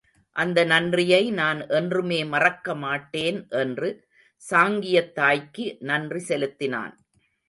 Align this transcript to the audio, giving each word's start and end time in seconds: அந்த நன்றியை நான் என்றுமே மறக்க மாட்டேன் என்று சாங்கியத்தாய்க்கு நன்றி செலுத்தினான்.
அந்த 0.35 0.59
நன்றியை 0.63 1.31
நான் 1.31 1.59
என்றுமே 1.69 2.19
மறக்க 2.25 2.75
மாட்டேன் 2.75 3.47
என்று 3.49 3.89
சாங்கியத்தாய்க்கு 4.43 5.65
நன்றி 5.81 6.19
செலுத்தினான். 6.19 6.93